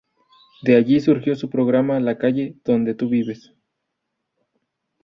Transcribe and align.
De 0.63 0.77
allí 0.77 0.99
surgió 0.99 1.35
su 1.35 1.47
programa 1.51 1.99
La 1.99 2.17
calle 2.17 2.55
donde 2.65 2.95
tú 2.95 3.07
vives. 3.07 3.53